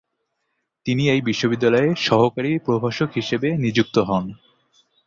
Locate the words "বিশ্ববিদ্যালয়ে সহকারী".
1.21-2.51